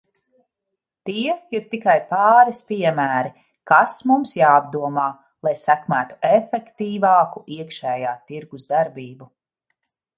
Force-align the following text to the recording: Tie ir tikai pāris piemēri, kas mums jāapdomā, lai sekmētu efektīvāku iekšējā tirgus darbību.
Tie 1.09 1.33
ir 1.57 1.67
tikai 1.73 1.95
pāris 2.13 2.63
piemēri, 2.71 3.31
kas 3.73 3.99
mums 4.13 4.35
jāapdomā, 4.41 5.07
lai 5.49 5.57
sekmētu 5.67 6.21
efektīvāku 6.35 7.47
iekšējā 7.61 8.19
tirgus 8.33 8.71
darbību. 8.77 9.35